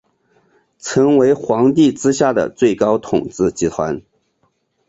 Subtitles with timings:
[0.79, 4.01] 成为皇帝之下的最高统治集团。